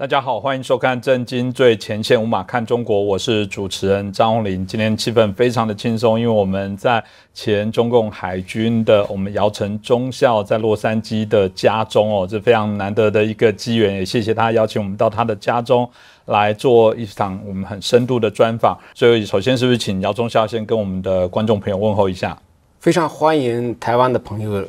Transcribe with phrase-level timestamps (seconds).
[0.00, 4.66] 大家好，欢迎收看《震惊最前线》，无马看中国，我是主持人张宏林。
[4.66, 15.86] 今天气氛非常的轻松，因为我们在前中共海军的我们姚晨中校在洛杉矶的家中哦，这非常难得的一个机缘，也谢谢他邀请我们到他的家中
[16.24, 18.74] 来做一场我们很深度的专访。
[18.94, 22.34] 所以，首先是不是请姚中校先跟我们的观众朋友问候一下？
[22.78, 24.66] 非常欢迎台湾的朋友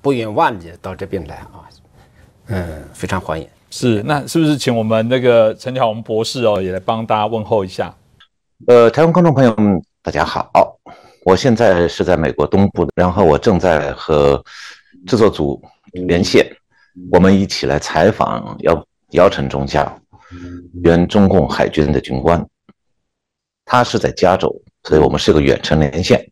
[0.00, 1.62] 不远万里到这边来啊，
[2.48, 3.46] 嗯，非常欢迎。
[3.72, 7.92] 是，那是不是请我们那个陈巧红博士哦，也来帮大家问候一下？
[8.66, 10.50] 呃，台湾观众朋友们，大家好，
[11.24, 14.44] 我现在是在美国东部，然后我正在和
[15.06, 15.58] 制作组
[15.92, 16.46] 连线，
[17.10, 19.90] 我们一起来采访姚姚晨中校，
[20.84, 22.46] 原中共海军的军官，
[23.64, 26.30] 他是在加州，所以我们是个远程连线。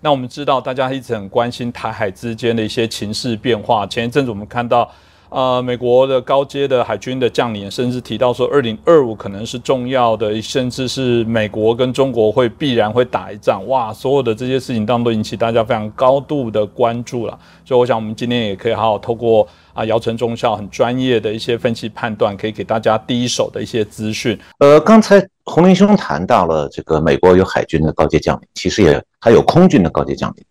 [0.00, 4.90] 那我们知道大家一直很关心台海之间的一些情势变化，前一阵子我们看到。
[5.30, 13.64] 呃，美国的高阶的海军的将领甚至提到说，二零二五可能是重要的，甚至是美国跟中国会必然会打一仗。
[13.68, 17.38] 哇，所有的这些事情当中都引起大家非常高度的关注了。
[17.64, 24.36] 所以，我想我们今天也可以好好透过啊姚晨中校很专业的一些分析判断，可以给大家第一手的一些资讯。
[24.58, 30.44] 呃，刚才洪林兄谈到了这个美国有海军的高阶将领，其实也还有空军的高阶将领，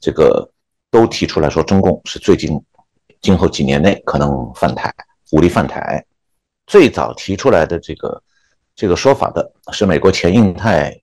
[0.00, 0.50] 这个
[0.90, 2.60] 都提出来说，中共是最近。
[3.26, 4.94] 今后几年内可能犯台，
[5.32, 6.00] 武力犯台。
[6.64, 8.22] 最早提出来的这个
[8.76, 10.96] 这个说法的是美国前印太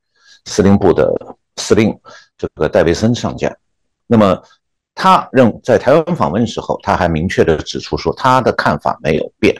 [0.45, 1.13] 司令部的
[1.57, 1.93] 司令
[2.37, 3.53] 这个戴维森上将。
[4.07, 4.41] 那么
[4.95, 9.53] 他认在台湾访问时候，他还明确的指出说，他的看法没有变，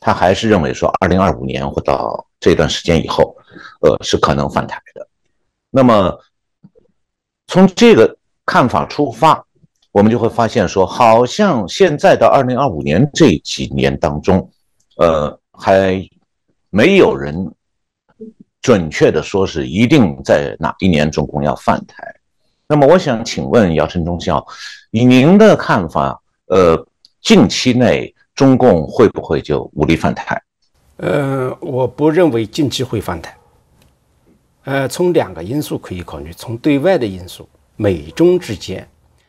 [0.00, 3.36] 他还是认为说，二零二五年或到这段时间以后，
[3.82, 5.06] 呃，是可能犯台的。
[5.68, 6.18] 那么
[7.48, 8.16] 从这个
[8.46, 9.45] 看法出发。
[9.96, 14.46] 我们就会发现，说好像现在到二零二五年这几年当中，
[14.98, 16.06] 呃，还
[16.68, 17.50] 没有人
[18.60, 22.04] 准确的说是一定在哪一年中共要犯台。
[22.68, 24.46] 那么，我想请问姚晨中校，
[24.90, 26.86] 以您的看法，呃，
[27.22, 30.38] 近期内中共会不会就武力犯台？
[30.98, 33.34] 呃，我不认为近期会犯台。
[34.64, 38.86] 呃，从两个因素可以考虑，从对外的因素，美中之间。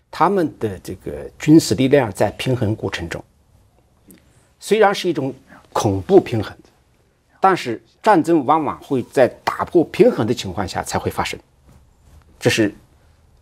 [0.09, 3.23] 他们的这个军事力量在平衡过程中，
[4.59, 5.33] 虽然是一种
[5.71, 6.55] 恐怖平衡，
[7.39, 11.39] 但是战争往往会在打破平衡的情况下才会发生。
[12.39, 12.73] 这是，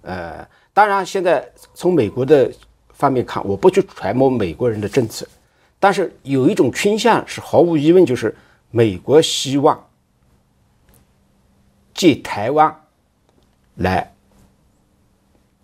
[0.01, 2.51] 呃，当然现在从美国的
[2.89, 5.25] 方面看，我不去揣摩美国人的政策，
[5.79, 8.35] 但是有一种倾向是毫无疑问，就是
[8.71, 9.87] 美国希望
[11.93, 12.83] 借台湾
[13.75, 14.13] 来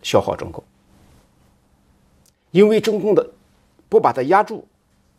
[0.01, 0.63] 消耗中国。
[2.51, 3.27] 因为中共的
[3.89, 4.65] 不把它压住，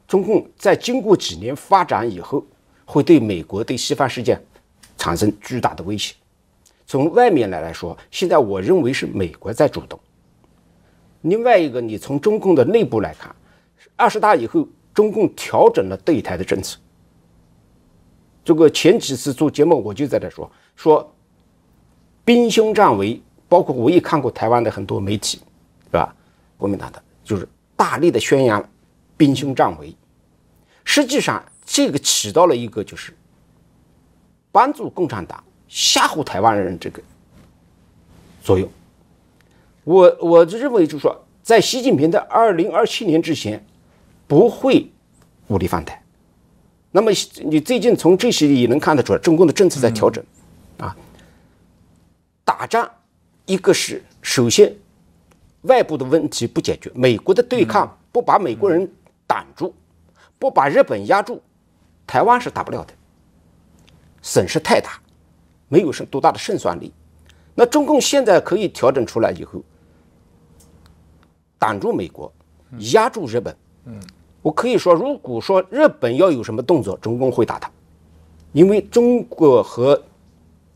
[0.07, 2.45] 中共在经过几年发展以后，
[2.85, 4.39] 会对美国、对西方世界
[4.97, 6.15] 产生巨大的威胁。
[6.87, 9.99] 从外面来来说，现在我认为是美国在主动。
[11.23, 13.35] 另外一个，你从中共的内部来看，
[13.97, 16.79] 二十大以后，中共调整了对台的政策。
[18.45, 21.15] 这个前几次做节目我就在这说说，
[22.25, 25.39] 兵凶战危，包括我也看过台湾的很多媒体，
[25.85, 26.15] 是吧？
[26.59, 27.03] 国民党的。
[27.25, 28.69] 就是大力的宣扬
[29.17, 29.95] 兵凶战危，
[30.85, 33.17] 实际上这个起到了一个就是
[34.51, 37.01] 帮助共产党吓唬台湾人这个
[38.43, 38.69] 作用。
[39.85, 43.65] 我我就认为，就是说，在习近平的二零二七年之前，
[44.27, 44.91] 不会
[45.49, 46.03] 武力犯台。
[46.91, 47.11] 那么
[47.45, 50.23] 你最近从这些也能看得出来，中共的政策在调整
[50.79, 50.97] 啊。
[52.45, 52.91] 打仗，
[53.47, 54.73] 一个是首先。
[55.63, 58.91] 外部的问题不解决，美国的对抗不把美国人
[59.27, 59.73] 挡住，
[60.39, 61.41] 不把日本压住，
[62.07, 62.93] 台湾是打不了的，
[64.23, 65.01] 损失太大，
[65.69, 66.93] 没有胜多大的胜算力。
[67.55, 69.63] 那中共现在可以调整出来以后，
[71.61, 72.33] 挡住美国，
[72.93, 73.57] 压住日本。
[73.85, 74.01] 嗯，
[74.43, 77.71] 我可以说，如果说日本要有什么动作，中共会打他，
[78.53, 80.03] 因为中国和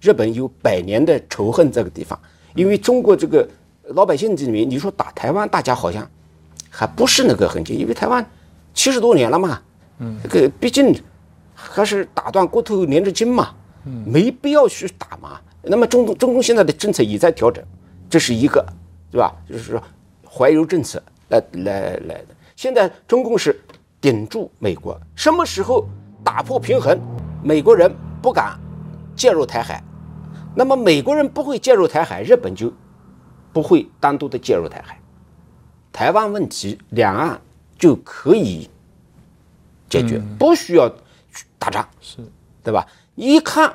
[0.01, 2.17] 日本有百年的仇恨，这个地方，
[2.55, 3.49] 因为中国这个。
[3.91, 6.09] 老百姓这里面，你说打台湾，大家好像
[6.69, 8.25] 还不是那个很近，因为台湾
[8.75, 9.63] 七十多年了嘛，
[9.99, 10.93] 嗯，这个毕竟
[11.55, 13.55] 还是打断骨头连着筋嘛，
[13.85, 15.41] 嗯，没必要去打嘛。
[15.63, 17.65] 那么中中共现在的政策也在调整，
[18.11, 18.65] 这是一个，
[19.11, 19.33] 对吧？
[19.49, 19.83] 就是说
[20.29, 22.27] 怀柔政策来来来的。
[22.57, 23.61] 现在中共是
[24.01, 25.87] 顶住美国，什么时候
[26.25, 26.99] 打破平衡，
[27.41, 28.59] 美国人不敢
[29.15, 29.81] 介入台海，
[30.57, 32.73] 那么美国人不会介入台海，日本就。
[33.57, 35.01] 不会单独的介入台海，
[35.91, 37.41] 台湾问题两岸
[37.79, 38.69] 就可以
[39.89, 40.87] 解决，不需要
[41.33, 42.19] 去打仗，是。
[42.63, 42.87] 对吧？
[43.15, 43.75] 一看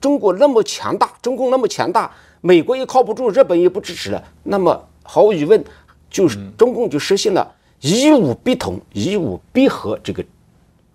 [0.00, 2.10] 中国那么强大，中共那么强大，
[2.40, 5.64] 美国也靠不住，日本也不支持了，那么毫无疑问，
[6.10, 10.24] 就是中共就实现了以武必统、以武必和这个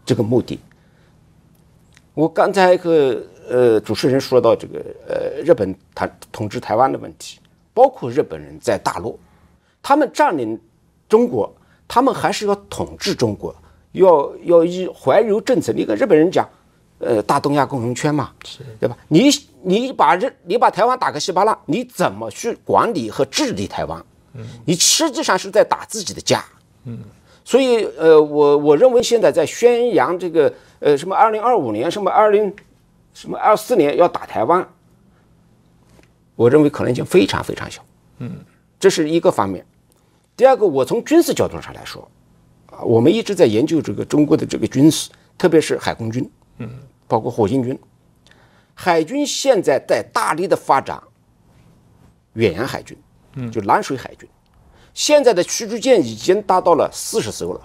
[0.05, 0.59] 这个目的。
[2.13, 3.17] 我刚才和
[3.49, 7.39] 呃主持人说到这个呃日本谈统治台湾的问题，
[7.75, 9.19] 包括日本人在大陆，
[9.83, 10.59] 他们占领
[11.07, 11.53] 中国，
[11.87, 13.53] 他们还是要统治中国，
[13.91, 15.71] 要要以怀柔政策。
[15.71, 16.49] 你跟日本人讲，
[16.99, 18.31] 呃，大东亚共荣圈嘛，
[18.79, 18.97] 对吧？
[19.09, 19.29] 你
[19.61, 24.03] 你把日你把台湾打个稀巴烂，你怎么去管理和治理台湾？
[24.65, 26.43] 你实际上是在打自己的家。
[26.85, 26.99] 嗯。
[27.47, 32.51] 所以，呃，我我认为现在在宣扬这个，呃，什么二零二五年，什么二零，
[33.13, 34.67] 什么二四年要打台湾，
[36.35, 37.83] 我认为可能性非常非常小。
[38.19, 38.37] 嗯，
[38.79, 39.65] 这是一个方面。
[40.37, 42.09] 第二个，我从军事角度上来说，
[42.67, 46.69] 啊，我们一直在研究这个中国的这个军事，特别是海空军，嗯，
[47.07, 47.77] 包括火星军。
[48.73, 51.01] 海军现在在大力的发展
[52.33, 52.97] 远洋海军，
[53.35, 54.27] 嗯，就蓝水海军。
[54.93, 57.61] 现在的驱逐舰已经达到了四十艘了，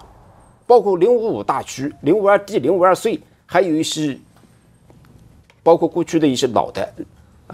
[0.65, 4.17] 包括零五五大驱、零五二 D、零五二 C，还有一些
[5.61, 6.93] 包括过去的一些老的，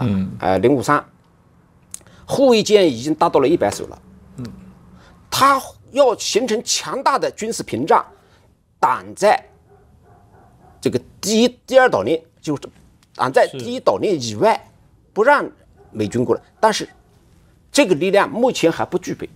[0.00, 1.04] 嗯，呃，零五三
[2.26, 4.02] 护卫舰已经达到了一百艘了。
[4.36, 4.44] 嗯，
[5.30, 5.60] 它
[5.90, 8.04] 要形成强大的军事屏障，
[8.78, 9.42] 挡在
[10.80, 12.62] 这个第一、第二岛链，就是
[13.14, 14.70] 挡在第一岛链以外，
[15.12, 15.48] 不让
[15.90, 16.42] 美军过来。
[16.60, 16.88] 但是
[17.72, 19.28] 这个力量目前还不具备。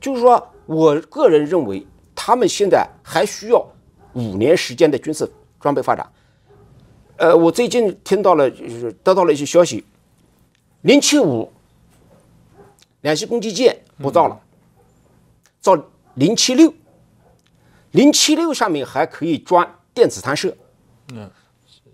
[0.00, 3.66] 就是说，我个人认为，他们现在还需要
[4.12, 5.28] 五年时间的军事
[5.58, 6.08] 装备发展。
[7.18, 9.84] 呃，我最近听到了，就是得到了一些消息，
[10.82, 11.52] 零七五
[13.02, 14.40] 两栖攻击舰不造了，
[15.60, 15.76] 造
[16.14, 16.72] 零七六，
[17.90, 20.56] 零七六上面还可以装电子弹射。
[21.12, 21.30] 嗯，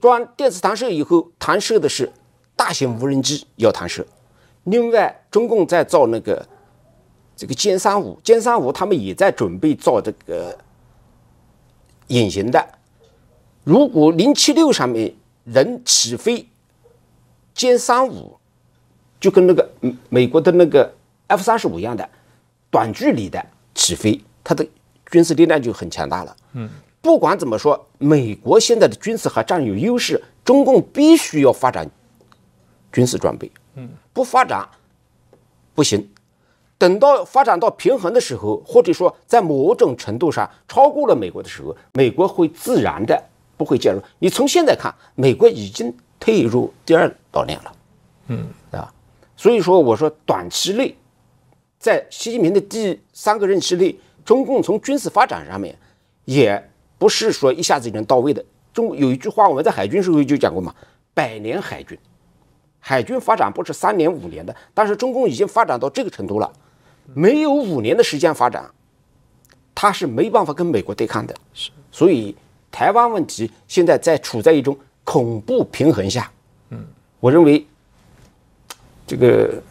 [0.01, 2.13] 装电子弹射以后，弹射的是
[2.55, 4.07] 大型无人机要弹射。
[4.65, 6.47] 另外，中共在造那个。
[7.37, 10.57] 这个歼三五，歼三五他们也在准备造这个
[12.07, 12.65] 隐形的。
[13.65, 15.13] 如果零七六上面
[15.45, 16.47] 人起飞，
[17.55, 18.37] 歼三五
[19.21, 19.71] 就跟那个
[20.09, 20.93] 美国的那个
[21.27, 22.09] F 三十五一样的
[22.71, 24.67] 短距离的起飞，它的
[25.11, 26.37] 军事力量就很强大了。
[26.55, 26.69] 嗯，
[27.01, 31.89] 不管怎么说，美国现在的军事还占有优势，中共必须要发展
[32.93, 33.51] 军事装备。
[33.77, 34.69] 嗯，不发展
[35.75, 36.09] 不行。
[36.77, 43.23] 等到发展到平衡的时候，或者说在某种程度上超过了美国的时候，美国会自然的
[43.57, 44.01] 不会介入。
[44.19, 47.73] 你从现在看，美国已经退入第二岛链了，
[48.29, 48.93] 嗯，对吧？
[49.37, 50.97] 所以说，我说短期内，
[51.79, 53.95] 在习近平的第三个任期内，
[54.25, 55.77] 中共从军事发展上面，
[56.25, 58.45] 也不是说一下子就能到位的。
[58.73, 60.75] 中有一句话，我们在海军时候就讲过嘛
[61.15, 61.99] ，“百年海军”，
[62.81, 66.53] 海军发展不是三年五年的，但是中共已经发展到这个程度了。
[67.13, 68.69] 没有五年的时间发展，
[69.75, 71.35] 他是没办法跟美国对抗的。
[71.53, 72.35] 是，所以
[72.75, 76.29] 台湾问题现在在处在一种恐怖平衡下。
[76.71, 76.85] 嗯，
[77.21, 77.65] 我认为
[79.07, 79.63] 这个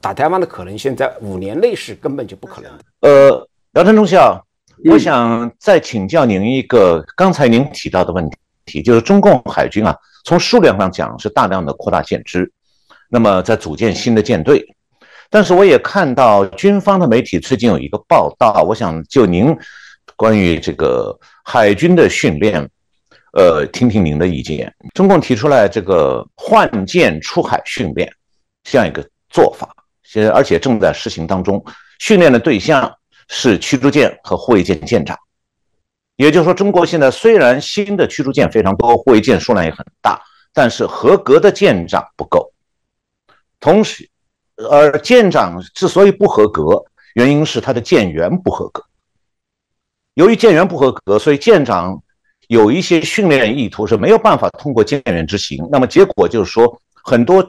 [0.00, 2.84] 打台湾的可能性在五年内是根本就不可能的。
[3.00, 4.42] 呃，姚晨中校，
[4.86, 8.26] 我想再请教您一个刚才您提到的问
[8.64, 9.94] 题，就是中共海军啊，
[10.24, 12.50] 从数量上讲是大量的扩大舰只，
[13.10, 14.66] 那么在组建新的舰队。
[15.28, 19.54] 但是我也看到军方的媒体最近有一个报道，我想就您
[20.16, 22.68] 关于这个海军的训练，
[23.34, 24.74] 呃，听听您的意见。
[24.94, 28.12] 中共提出来这个换舰出海训练
[28.64, 29.68] 这样一个做法，
[30.02, 31.64] 现在而且正在实行当中。
[31.98, 32.92] 训练的对象
[33.28, 35.16] 是驱逐舰和护卫舰舰长，
[36.16, 40.20] 也就是说，中国现在虽然新的驱逐舰非常多，护卫舰数量也很大，
[40.52, 42.52] 但是合格的舰长不够，
[43.60, 44.08] 同时。
[44.70, 46.82] 而舰长之所以不合格，
[47.12, 48.82] 原因是他的舰员不合格。
[50.16, 52.02] 由于舰员不合格，所以舰长
[52.48, 55.62] 有一些训练意图是没有办法通过舰员执行。
[55.70, 57.46] 那么结果就是说，很多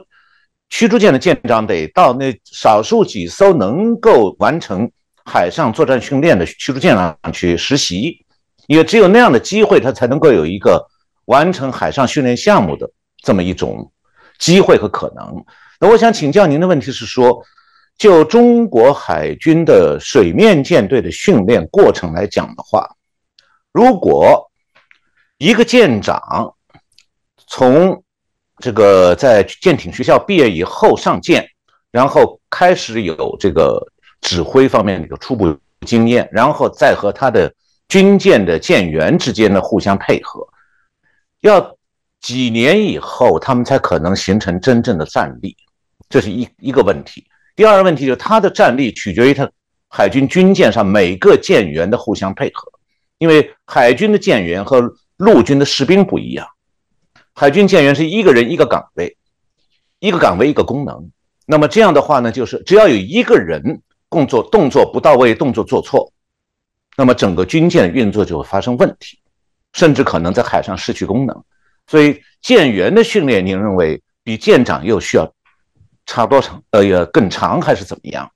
[0.68, 4.90] 驱逐舰的舰长得到那少数几艘能够完成
[5.24, 8.22] 海上作战训练的驱逐舰上去实习，
[8.66, 10.86] 因为只有那样的机会，他才能够有一个
[11.24, 12.90] 完成海上训练项目的
[13.22, 13.90] 这么一种
[14.38, 15.42] 机会和可能。
[15.80, 17.42] 那我想请教您的问题是说，
[17.98, 22.88] 就中国海军的水面舰队的训练过程来讲的话，
[23.72, 24.48] 如果
[25.38, 26.54] 一个舰长
[27.48, 28.02] 从
[28.58, 31.44] 这个在舰艇学校毕业以后上舰，
[31.90, 33.84] 然后开始有这个
[34.20, 37.52] 指挥方面的一个初步经验，然后再和他的
[37.88, 40.46] 军舰的舰员之间的互相配合，
[41.40, 41.76] 要
[42.20, 45.56] 几年以后他们才可能形成真正的战力，
[46.08, 47.24] 这是一一个问题。
[47.58, 49.50] 第二个问题就是他的战力取决于他
[49.88, 52.70] 海军军舰上每个舰员的互相配合，
[53.18, 56.46] 因为海军的舰员和陆军的士兵不一样，
[57.34, 59.16] 海军舰员是一个人一个岗位，
[59.98, 61.10] 一个岗位一个功能。
[61.46, 66.12] 那么这样的话呢，就是只要有一个人工作动作不到位，动作做错，
[66.96, 69.18] 那么整个军舰运作就会发生问题，
[69.72, 71.44] 甚至可能在海上失去功能。
[71.88, 75.28] 所以舰员的训练，您认为比舰长又需要
[76.08, 76.60] 差多长？
[76.70, 78.28] 呃，也更长还是怎么样？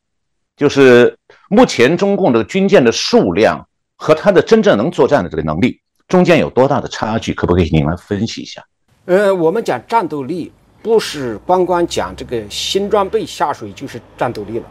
[0.57, 7.35] 就是目前中共的军舰的数量和它的真正能作战的这个能力中间有多大的差距？
[7.35, 8.63] 可不可以您来分析一下？
[9.07, 10.53] 呃，我们讲战斗力。
[10.83, 14.67] 不是光光讲这个新装备下水就是战斗力了。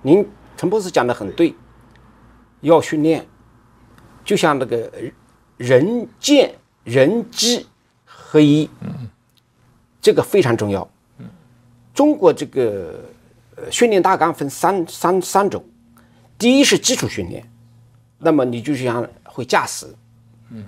[0.00, 0.26] 您
[0.56, 1.54] 陈博士讲的很对，
[2.62, 3.26] 要训练，
[4.24, 4.90] 就像那个
[5.58, 7.66] 人舰人机
[8.06, 8.70] 合一，
[10.00, 10.90] 这个非常重要。
[12.00, 12.98] 中国这个
[13.70, 15.62] 训练大纲分三三三种，
[16.38, 17.46] 第一是基础训练，
[18.16, 19.86] 那么你就像会驾驶，
[20.48, 20.64] 嗯，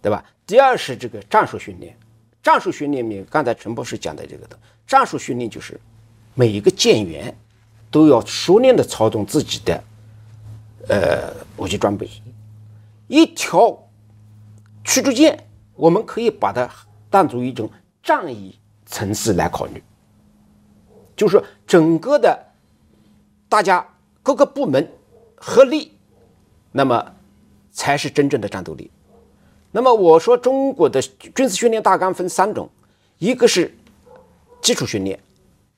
[0.00, 0.24] 对吧？
[0.46, 1.94] 第二是这个战术训练。
[2.42, 5.78] 战术训练里面，刚才陈博士讲的这个的战术训练，就是
[6.32, 7.36] 每一个舰员
[7.90, 9.84] 都要熟练的操纵自己的
[10.88, 12.08] 呃武器装备。
[13.06, 13.86] 一条
[14.82, 15.44] 驱逐舰，
[15.74, 16.66] 我们可以把它
[17.10, 17.70] 当做一种
[18.02, 19.82] 战役层次来考虑，
[21.20, 22.46] 就是整个的
[23.46, 23.86] 大家
[24.22, 24.90] 各个部门
[25.36, 25.92] 合力，
[26.72, 27.14] 那么
[27.70, 28.90] 才是真正的战斗力。
[29.70, 32.66] 那么我说，中国的军事训练大纲分三种，
[33.18, 33.70] 一个是
[34.62, 35.20] 基础训练，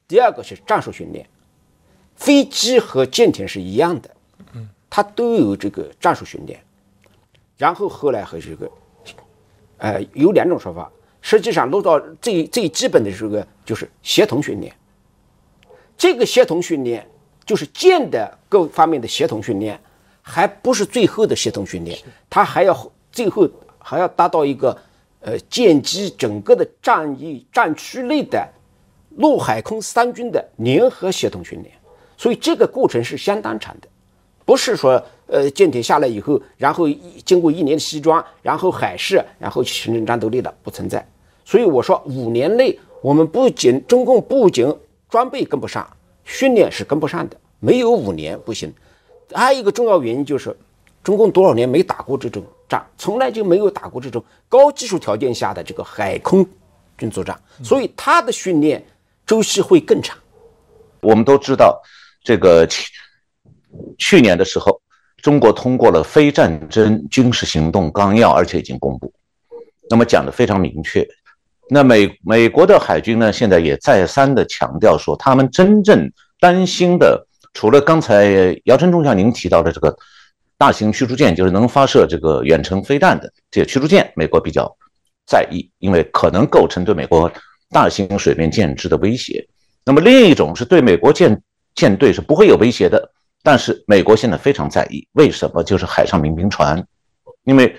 [0.07, 1.29] 第二个是战术训练。
[2.15, 4.09] 飞机和舰艇是一样的，
[4.89, 6.63] 它都有这个战术训练。
[7.57, 8.71] 然后后来和这个，
[9.79, 10.89] 呃，有两种说法。
[11.21, 14.73] 实际上落到最最基本的这个就是协同训练。
[16.03, 17.07] 这个协同训练
[17.47, 19.79] 就是舰的各方面的协同训练，
[20.21, 21.97] 还不是最后的协同训练，
[22.29, 23.49] 它还要最后。
[23.85, 24.77] 还要达到一个，
[25.21, 28.49] 呃，舰机整个的战役战区内的
[29.17, 31.73] 陆海空三军的联合协同训练，
[32.17, 33.89] 所以这个过程是相当长的，
[34.45, 36.89] 不是说呃舰艇下来以后，然后
[37.25, 41.05] 经过一年的西装，然后海试，然后形成战斗力的不存在。
[41.45, 44.73] 所以我说五年内我们不仅中共不仅
[45.13, 45.87] 装备跟不上，
[46.25, 48.73] 训练是跟不上的，没有五年不行。
[49.33, 50.57] 还有一个重要原因就是。
[51.05, 56.47] 中共多少年没打过这种仗，从来就没有打过这种高技术条件下的这个海空
[56.97, 58.81] 军作战，所以他的训练
[59.27, 60.17] 周期会更长。
[61.01, 61.83] 我们都知道，
[62.23, 62.89] 这个去
[63.99, 64.81] 去年的时候，
[65.17, 69.13] 中国通过了非战争军事行动纲要，而且已经公布，
[69.91, 71.05] 那么讲的非常明确。
[71.73, 79.97] 那美美国的海军呢，现在也再三的强调说，他们真正担心的，除了刚才姚晨中校您提到的这个。
[80.59, 84.73] 大型驱逐舰就是能发射这个远程飞弹的这些驱逐舰，美国比较
[85.27, 87.29] 在意，因为可能构成对美国
[87.71, 89.45] 大型水面舰只的威胁。
[89.85, 91.37] 那么另一种是对美国舰
[91.75, 93.11] 舰队是不会有威胁的，
[93.43, 95.65] 但是美国现在非常在意，为什么？
[95.65, 96.81] 就是海上民兵船，
[97.43, 97.75] 因为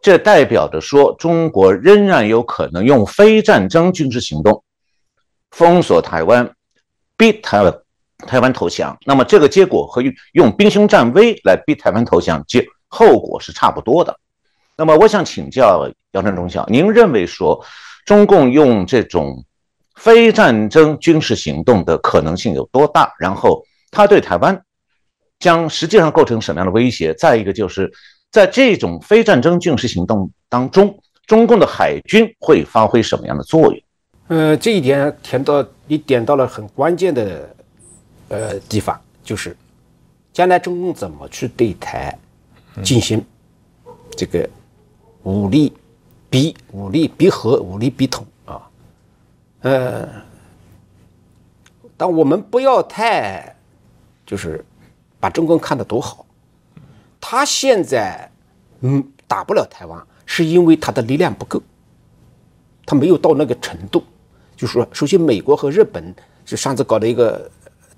[0.00, 4.62] 这代表着说中国仍然有可能用非战争军事行动
[5.50, 6.50] 封锁台湾，
[7.16, 7.74] 逼台湾。
[8.26, 14.18] 台湾投降，那么这个结果和用用兵凶战危来逼台湾投降，结后果是差不多的。
[14.76, 17.64] 那么我想请教姚振中校，您认为说
[18.04, 19.44] 中共用这种
[19.94, 23.14] 非战争军事行动的可能性有多大？
[23.20, 24.60] 然后他对台湾
[25.38, 27.14] 将实际上构成什么样的威胁？
[27.14, 27.88] 再一个就是
[28.30, 33.82] 在这种非战争军事行动当中，中共的海军会发挥什么样的作用？
[34.28, 37.48] 呃，这一点填到你点到了很关键的。
[38.30, 39.56] 呃，地方就是
[40.34, 42.14] 将来中共怎么去对台
[42.82, 43.24] 进行
[44.14, 44.46] 这个
[45.22, 45.72] 武力
[46.28, 48.68] 逼、武力逼和、武力逼统啊？
[49.62, 50.06] 呃，
[51.96, 53.56] 但我们不要太
[54.26, 54.62] 就是
[55.18, 56.26] 把中共看得多好。
[57.20, 58.30] 他现在
[58.80, 61.62] 嗯打不了台湾，是因为他的力量不够，
[62.86, 64.02] 他没有到那个程度。
[64.56, 67.50] 就是说，首先美国和日本是上次搞的一个。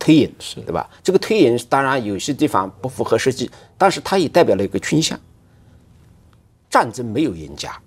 [0.03, 0.89] 推演是对吧？
[1.03, 5.21] 这个推演当然有些地方不符合实际，但是它也代表了一个倾向。
[6.71, 7.79] 战争没有赢家，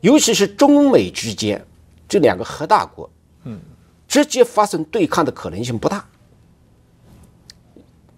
[0.00, 1.64] 尤其是中美之间
[2.08, 3.08] 这两个核大国，
[3.44, 3.60] 嗯，
[4.08, 6.04] 直接发生对抗的可能性不大。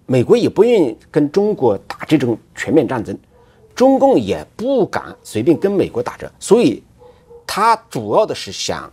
[0.07, 3.17] 美国也不愿意跟中国打这种全面战争，
[3.75, 6.83] 中共也不敢随便跟美国打仗，所以
[7.47, 8.93] 他主要的是想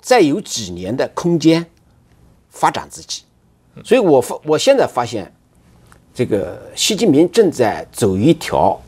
[0.00, 1.66] 再有几年的空间
[2.50, 3.22] 发展自己。
[3.84, 5.32] 所以我发我现在发现，
[6.14, 8.80] 这个习近平正在走一条，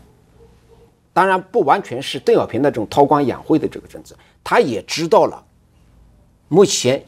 [1.12, 5.44] 当然不完全是邓小平那种韬光养晦的这个政策，他也知道了，
[6.48, 7.04] 目前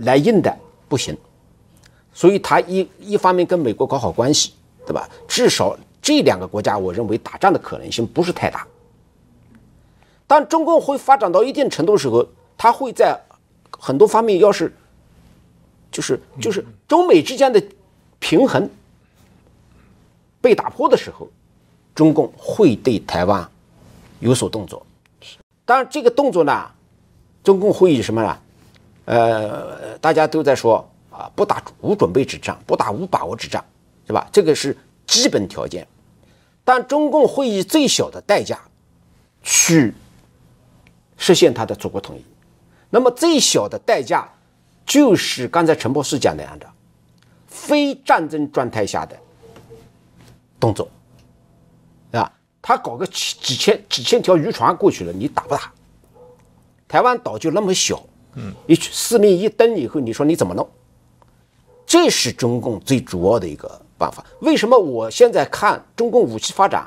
[0.00, 0.56] 来硬的
[0.88, 1.16] 不行。
[2.18, 4.52] 所以他一一方面跟美国搞好关系，
[4.84, 5.08] 对吧？
[5.28, 8.66] 至少这两个国家，我认为打仗的可能性不是太大。
[10.26, 13.16] 当中共会发展到一定程度的时候，他会在
[13.70, 14.74] 很多方面，要是
[15.92, 17.62] 就是就是中美之间的
[18.18, 18.68] 平衡
[20.40, 21.28] 被打破的时候，
[21.94, 23.48] 中共会对台湾
[24.18, 24.84] 有所动作。
[25.64, 26.68] 当然，这个动作呢，
[27.44, 28.38] 中共会以什么呢？
[29.04, 30.84] 呃，大家都在说。
[31.18, 33.64] 啊，不打无准备之仗，不打无把握之仗，
[34.06, 34.28] 是吧？
[34.32, 35.84] 这个是基本条件。
[36.64, 38.56] 但中共会以最小的代价
[39.42, 39.92] 去
[41.16, 42.24] 实现他的祖国统一。
[42.88, 44.30] 那么最小的代价
[44.86, 46.70] 就是刚才陈博士讲那样的
[47.48, 49.18] 非战争状态下的
[50.60, 50.88] 动作，
[52.12, 52.30] 啊，
[52.62, 55.72] 他搞个几几千几千条渔船过去了，你打不打？
[56.86, 58.00] 台湾岛就那么小，
[58.34, 60.68] 嗯，一四面一登以后，你说你怎么弄？
[61.88, 64.22] 这是中共最主要的一个办法。
[64.40, 66.86] 为什么我现在看中共武器发展，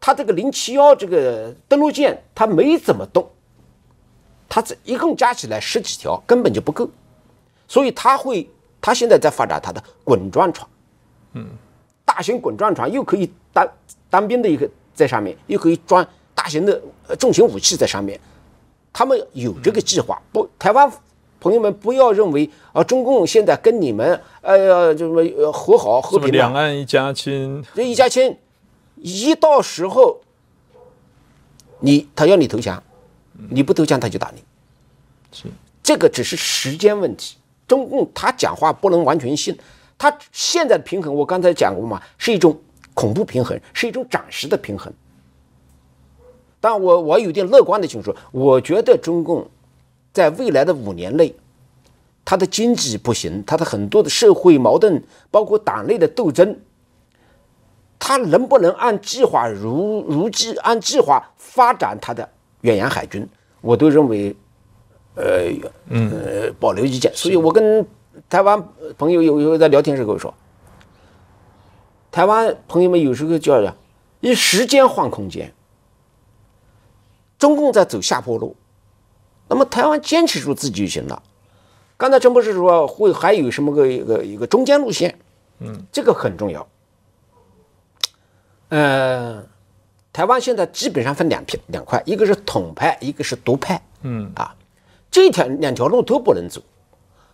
[0.00, 3.30] 它这个零七幺这个登陆舰它没怎么动，
[4.48, 6.88] 它这一共加起来十几条根本就不够，
[7.68, 8.48] 所以它会，
[8.80, 10.66] 它现在在发展它的滚装船，
[11.34, 11.46] 嗯，
[12.06, 13.70] 大型滚装船又可以单
[14.08, 16.02] 单兵的一个在上面，又可以装
[16.34, 16.80] 大型的
[17.18, 18.18] 重型武器在上面，
[18.94, 20.18] 他们有这个计划。
[20.32, 20.90] 不，台湾。
[21.38, 28.36] 朋友们，不要认为啊，中共现在跟你们哎呀，就什么和好和平两岸一家亲，这一家亲，
[28.96, 30.20] 一到时候，
[31.80, 32.82] 你他要你投降，
[33.50, 34.42] 你不投降他就打你，
[35.30, 35.44] 是
[35.82, 37.36] 这个只是时间问题。
[37.68, 39.56] 中共他讲话不能完全信，
[39.98, 42.58] 他现在的平衡我刚才讲过嘛，是一种
[42.94, 44.92] 恐怖平衡，是一种暂时的平衡。
[46.60, 49.46] 但我我有点乐观的情绪，我觉得中共。
[50.16, 51.34] 在未来的五年内，
[52.24, 56.58] 他的经济不行，他的很多的社会矛盾，包括党内的斗争，
[57.98, 62.26] 他能不能按计划如如计按计划发展他的
[62.62, 63.28] 远洋海军，
[63.60, 64.34] 我都认为，
[65.16, 65.52] 呃，
[65.90, 67.12] 呃，保留意见。
[67.14, 67.86] 所以我跟
[68.30, 70.32] 台湾朋友有有在聊天时候说，
[72.10, 73.76] 台湾朋友们有时候叫呀，
[74.20, 75.52] 以时间换空间，
[77.38, 78.56] 中共在走下坡路。
[79.48, 81.22] 那么台湾坚持住自己就行了。
[81.96, 85.18] 刚才陈博士说会还有什么个一个一个中间路线，
[85.60, 86.66] 嗯，这个很重要。
[88.68, 89.42] 呃，
[90.12, 94.54] 台湾现在基本上分两片两块，一个是统派，一个是独派，嗯啊，
[95.10, 96.60] 这条两条路都不能走。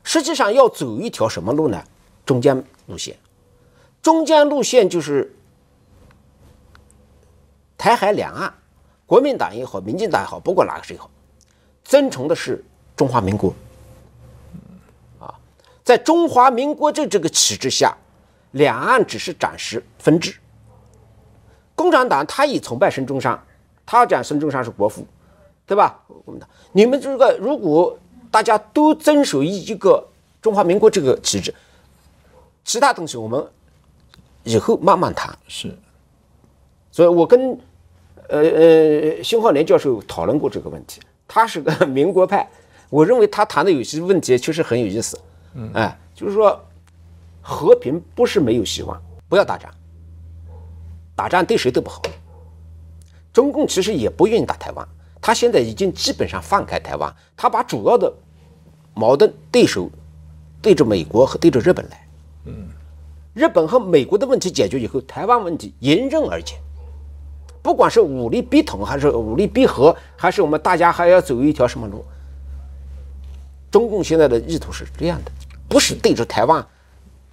[0.05, 1.83] 实际上要走一条什么路呢？
[2.27, 3.17] 中间路线。
[4.03, 5.35] 中间路线就是
[7.79, 8.53] 台海两岸，
[9.07, 11.11] 国民党也好，民进党也好，不管哪个谁好。
[11.85, 12.65] 尊崇的是
[12.97, 13.53] 中华民国，
[15.19, 15.35] 啊，
[15.85, 17.97] 在中华民国这这个旗帜下，
[18.53, 20.35] 两岸只是暂时分治。
[21.75, 23.39] 共产党他以崇拜孙中山，
[23.85, 25.07] 他讲孙中山是国父，
[25.67, 26.01] 对吧？
[26.25, 27.99] 我们的你们这个如果
[28.31, 30.07] 大家都遵守一个
[30.41, 31.53] 中华民国这个旗帜，
[32.65, 33.45] 其他东西我们
[34.45, 35.37] 以后慢慢谈。
[35.49, 35.77] 是，
[36.91, 37.59] 所以我跟
[38.29, 41.01] 呃呃辛浩年教授讨论过这个问题。
[41.27, 42.49] 他是个民国派，
[42.91, 45.19] 我认为他谈的有些问题确实很有意思。
[45.55, 46.61] 嗯，哎，就是说，
[47.41, 49.71] 和平不是没有希望，不要打仗，
[51.15, 52.03] 打仗对谁都不好。
[53.33, 54.87] 中共其实也不愿意打台湾，
[55.21, 58.13] 他现在已经基本上放开台湾，他把主要的
[58.95, 59.91] 矛盾对手
[60.61, 62.09] 对着美国和对着日本来。
[62.45, 62.69] 嗯，
[63.33, 66.57] 日本和美国的问题解决以后，台湾问题迎刃而解。
[67.63, 72.05] 不管是武力逼统，还是武力逼和，还是我们大家还要走一条什么路？
[73.71, 75.31] 中共现在的意图是这样的，
[75.69, 76.63] 不是对着台湾，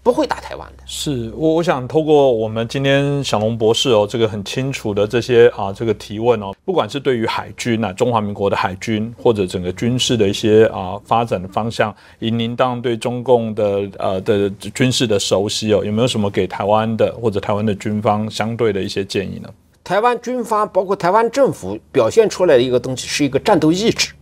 [0.01, 0.83] 不会打台湾的。
[0.85, 19.49] 是我我想透过我们今天小龙博士哦，这个很清楚的这些啊这个提问哦，不管是对于海军啊中华民国的海军，或者整个军事的一些啊发展的方向，以您当对中共的呃的军事的熟悉哦，有没有什么给台湾的或者台湾的军方相对的一些建议呢？
[19.89, 24.13] 台湾军方包括台湾政府表现出来的一个东西是一个战斗意志，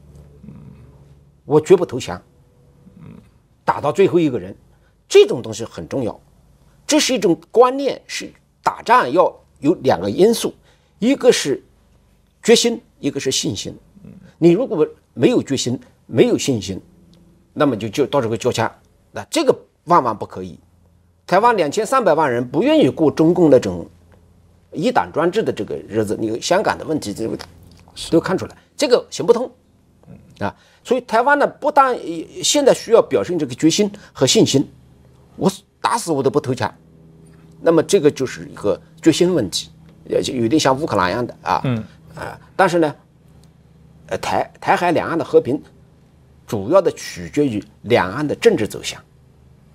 [1.44, 2.22] 我绝不投降，
[3.66, 4.56] 打到最后一个人，
[5.10, 6.18] 这种东西很重要。
[6.88, 8.32] 这是一种观念，是
[8.64, 10.54] 打仗要有两个因素，
[11.00, 11.62] 一个是
[12.42, 13.78] 决心，一个是信心。
[14.38, 16.82] 你如果没有决心，没有信心，
[17.52, 18.74] 那么就就到这个交枪，
[19.12, 19.54] 那这个
[19.84, 20.58] 万万不可以。
[21.26, 23.86] 台湾两千三百万人不愿意过中共那种
[24.72, 27.38] 一党专制的这个日子，你香港的问题这个
[28.12, 29.50] 都看出来，这个行不通
[30.40, 30.56] 啊。
[30.84, 34.68] 所以台湾呢，不但呃现在需要表现这个决心和信心，
[35.36, 35.52] 我
[35.82, 36.74] 打死我都不投降。
[37.60, 39.70] 那么这个就是一个决心问题，
[40.06, 41.84] 也有点像乌克兰一样的啊，嗯
[42.16, 42.96] 啊，但是呢，
[44.08, 45.62] 呃台台海两岸的和平，
[46.46, 49.02] 主要的取决于两岸的政治走向。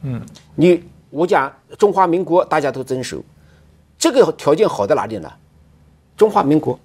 [0.02, 0.24] 嗯，
[0.54, 3.22] 你我讲中华民国大家都遵守，
[4.02, 5.32] 这个条件好在哪里呢？
[6.16, 6.76] 中华民国，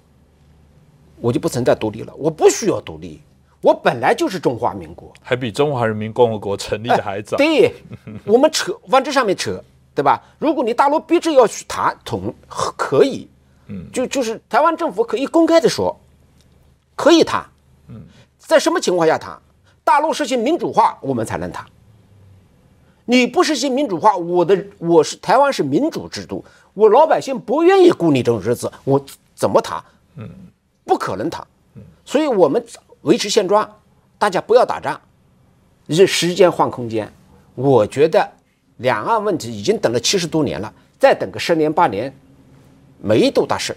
[1.20, 3.20] 我就不存在独立了，我不需要独立，
[3.60, 5.12] 我本来就是中华民国。
[5.20, 7.36] 还比中华人民共和国成立的还早。
[7.36, 7.74] 对，
[8.24, 9.60] 我们扯 往这上面扯，
[9.96, 10.22] 对吧？
[10.38, 13.28] 如果你大陆逼着要去谈统，可以，
[13.66, 15.98] 嗯，就就是台湾政府可以公开的说，
[16.94, 17.44] 可以谈，
[17.88, 18.00] 嗯，
[18.38, 19.36] 在什么情况下谈？
[19.82, 21.66] 大陆实行民主化，我们才能谈。
[23.10, 26.44] 你不实行民主化，我的我是台湾是民主制度，
[26.78, 29.82] 我老百姓不愿意过你这种日子，我怎么谈？
[30.14, 30.30] 嗯，
[30.84, 31.44] 不可能谈。
[32.04, 32.64] 所以我们
[33.00, 33.68] 维持现状，
[34.16, 35.00] 大家不要打仗，
[35.88, 37.12] 是时间换空间。
[37.56, 38.30] 我觉得
[38.76, 42.14] 两岸问题已经等了七十多年了，再等个十年八年，
[43.02, 43.76] 没多大事。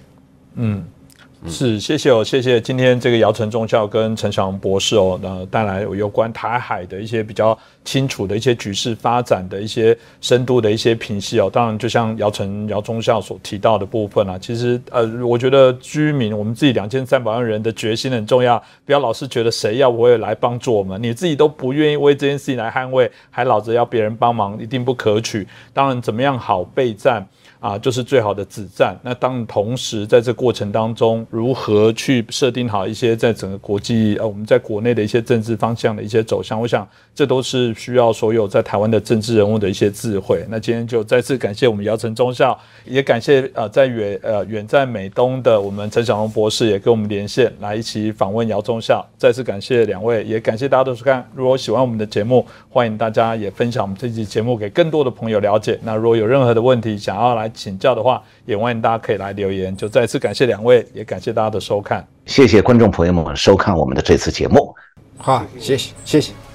[1.47, 11.49] 是，谢谢哦，谢谢今天这个姚晨中校跟陈翔博士哦，那带来有关台海的一些比较清楚的一些局势发展的一些深度的一些评析哦。
[11.51, 25.47] 当然，就像姚晨姚中校所提到的部分啊，其实呃，我觉得居民我们自己两千三百万人的决心很重要，不要老是觉得谁要不会来帮助我们，你自己都不愿意为这件事情来捍卫，还老着要别人帮忙，一定不可取。
[25.73, 27.27] 当然，怎么样好备战？
[27.61, 28.97] 啊，就是最好的子战。
[29.03, 40.43] 那当同时在这过程当中，如何去设定好一些在整个国际呃我们在国内的一些政治方向的一些走向，我想这都是需要所有在台湾的政治人物的一些智慧。
[40.49, 49.05] 那今天就再次感谢我们姚晨中校，也感谢呃在远呃远在美东的我们陈小龙博士也跟我们连线来一起访问姚中校。
[49.19, 51.23] 再次感谢两位，也感谢大家的收看。
[51.35, 55.77] 如果喜欢我们的节目，欢迎大家也分享我们这期节目给更多的朋友了解。
[55.83, 59.75] 那如果有任何的问题想要来请教的话，也欢迎大家可以来留言。
[59.75, 62.05] 就再次感谢两位，也感谢大家的收看。
[62.25, 64.75] 谢谢观众朋友们收看我们的这次节目。
[65.17, 66.50] 好，谢谢，谢谢。